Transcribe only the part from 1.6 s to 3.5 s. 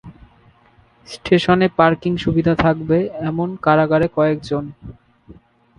parking সুবিধা থাকবে এমন